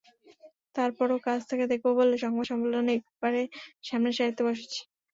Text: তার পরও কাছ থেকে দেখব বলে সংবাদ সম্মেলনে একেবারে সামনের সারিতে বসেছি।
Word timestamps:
তার 0.75 0.89
পরও 0.97 1.17
কাছ 1.27 1.39
থেকে 1.49 1.65
দেখব 1.71 1.87
বলে 1.99 2.15
সংবাদ 2.23 2.45
সম্মেলনে 2.49 2.91
একেবারে 2.95 3.41
সামনের 3.87 4.15
সারিতে 4.17 4.41
বসেছি। 4.47 4.79